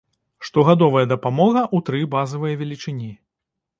[0.47, 3.11] Штогадовая дапамога ў тры базавыя велічыні.